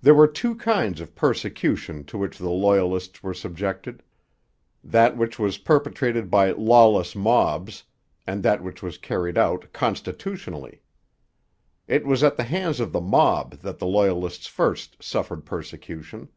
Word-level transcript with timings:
There 0.00 0.14
were 0.14 0.28
two 0.28 0.54
kinds 0.54 1.00
of 1.00 1.16
persecution 1.16 2.04
to 2.04 2.16
which 2.16 2.38
the 2.38 2.50
Loyalists 2.50 3.20
were 3.20 3.34
subjected 3.34 4.04
that 4.84 5.16
which 5.16 5.40
was 5.40 5.58
perpetrated 5.58 6.30
by 6.30 6.52
'lawless 6.52 7.16
mobs,' 7.16 7.82
and 8.28 8.44
that 8.44 8.62
which 8.62 8.80
was 8.80 8.96
carried 8.96 9.36
out 9.36 9.72
'constitutionally.' 9.72 10.82
It 11.88 12.06
was 12.06 12.22
at 12.22 12.36
the 12.36 12.44
hands 12.44 12.78
of 12.78 12.92
the 12.92 13.00
mob 13.00 13.54
that 13.54 13.80
the 13.80 13.88
Loyalists 13.88 14.46
first 14.46 15.02
suffered 15.02 15.44
persecution. 15.44 16.28